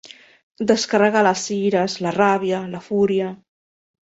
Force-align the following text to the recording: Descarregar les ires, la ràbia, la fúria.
Descarregar 0.71 1.23
les 1.27 1.43
ires, 1.57 1.99
la 2.07 2.15
ràbia, 2.17 2.63
la 2.73 2.81
fúria. 2.89 3.31